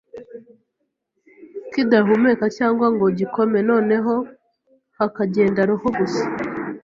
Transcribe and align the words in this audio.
kidahumeka 1.71 2.45
cyangwa 2.57 2.87
ngo 2.93 3.05
gikome 3.19 3.59
noneho 3.69 4.13
hakagenda 4.97 5.59
roho 5.69 5.87
gusa 5.97 6.23